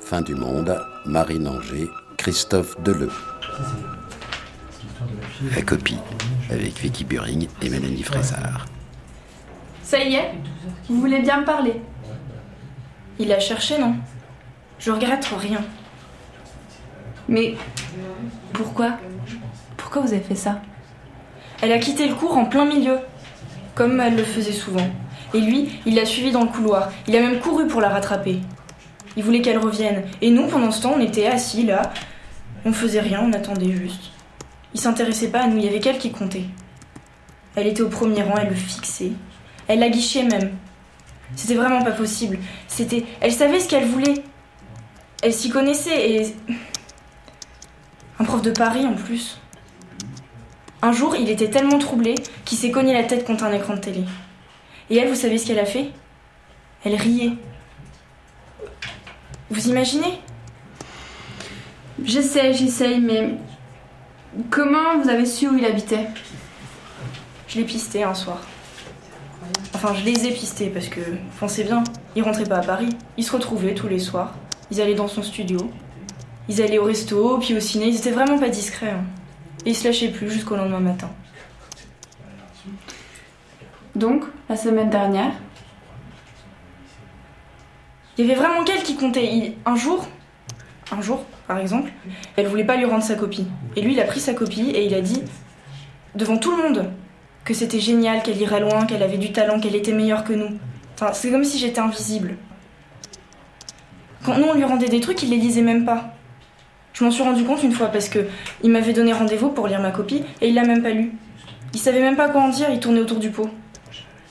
[0.00, 3.10] Fin du monde, Marine Anger, Christophe Deleu.
[5.54, 5.98] La copie,
[6.50, 8.66] avec Vicky Buring et Mélanie Fraissard.
[9.82, 10.34] Ça y est
[10.88, 11.80] Vous voulez bien me parler?
[13.18, 13.96] Il a cherché, non?
[14.78, 15.62] Je regrette rien.
[17.28, 17.54] Mais
[18.52, 18.98] pourquoi?
[19.76, 20.60] Pourquoi vous avez fait ça?
[21.62, 22.98] Elle a quitté le cours en plein milieu,
[23.74, 24.88] comme elle le faisait souvent.
[25.32, 26.90] Et lui, il l'a suivie dans le couloir.
[27.08, 28.40] Il a même couru pour la rattraper.
[29.16, 30.04] Il voulait qu'elle revienne.
[30.20, 31.92] Et nous, pendant ce temps, on était assis là.
[32.64, 34.10] On faisait rien, on attendait juste.
[34.74, 36.44] Il s'intéressait pas à nous, il y avait qu'elle qui comptait.
[37.54, 39.12] Elle était au premier rang, elle le fixait.
[39.68, 40.50] Elle la guichait même.
[41.36, 42.38] C'était vraiment pas possible.
[42.68, 43.04] C'était.
[43.20, 44.22] Elle savait ce qu'elle voulait.
[45.22, 46.36] Elle s'y connaissait et.
[48.18, 49.38] Un prof de Paris en plus.
[50.82, 53.80] Un jour, il était tellement troublé qu'il s'est cogné la tête contre un écran de
[53.80, 54.04] télé.
[54.90, 55.90] Et elle, vous savez ce qu'elle a fait?
[56.84, 57.32] Elle riait.
[59.54, 60.18] Vous imaginez?
[62.02, 63.36] J'essaie, j'essaye, mais
[64.50, 66.08] comment vous avez su où il habitait?
[67.46, 68.40] Je l'ai pisté un soir.
[69.72, 70.98] Enfin, je les ai pistés parce que,
[71.38, 71.84] pensez bien,
[72.16, 72.88] ils rentraient pas à Paris.
[73.16, 74.34] Ils se retrouvaient tous les soirs.
[74.72, 75.70] Ils allaient dans son studio.
[76.48, 77.86] Ils allaient au resto, puis au ciné.
[77.86, 78.90] Ils étaient vraiment pas discrets.
[78.90, 79.04] hein.
[79.64, 81.10] Et ils se lâchaient plus jusqu'au lendemain matin.
[83.94, 85.30] Donc, la semaine dernière,
[88.16, 89.54] Il y avait vraiment qu'elle qui comptait.
[89.66, 90.06] Un jour,
[90.92, 91.92] un jour, par exemple,
[92.36, 93.46] elle voulait pas lui rendre sa copie.
[93.76, 95.22] Et lui, il a pris sa copie et il a dit,
[96.14, 96.90] devant tout le monde,
[97.44, 100.58] que c'était génial, qu'elle irait loin, qu'elle avait du talent, qu'elle était meilleure que nous.
[101.12, 102.36] C'est comme si j'étais invisible.
[104.24, 106.14] Quand nous, on lui rendait des trucs, il les lisait même pas.
[106.94, 108.26] Je m'en suis rendu compte une fois parce que
[108.62, 111.12] il m'avait donné rendez-vous pour lire ma copie et il l'a même pas lu.
[111.74, 113.50] Il savait même pas quoi en dire, il tournait autour du pot.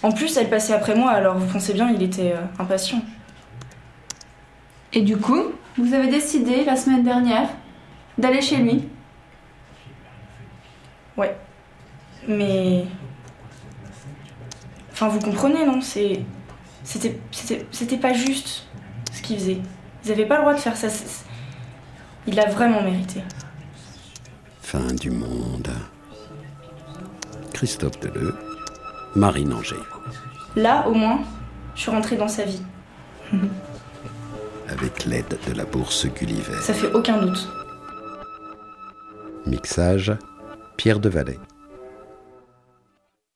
[0.01, 3.01] En plus, elle passait après moi, alors vous pensez bien, il était euh, impatient.
[4.93, 7.49] Et du coup, vous avez décidé la semaine dernière
[8.17, 8.87] d'aller chez lui.
[11.17, 11.35] Ouais.
[12.27, 12.85] Mais.
[14.91, 15.81] Enfin, vous comprenez, non?
[15.81, 16.21] C'est.
[16.83, 17.19] C'était.
[17.31, 18.67] C'était c'était pas juste
[19.11, 19.61] ce qu'ils faisaient.
[20.05, 20.87] Ils avaient pas le droit de faire ça.
[22.27, 23.21] Il l'a vraiment mérité.
[24.61, 25.69] Fin du monde.
[27.53, 28.35] Christophe Deleu,
[29.15, 29.75] Marine Anger.
[30.55, 31.21] Là, au moins,
[31.75, 32.61] je suis rentrée dans sa vie.
[34.83, 36.59] Avec l'aide de la bourse Gulliver.
[36.61, 37.47] Ça fait aucun doute.
[39.45, 40.11] Mixage,
[40.75, 41.39] Pierre Devalet.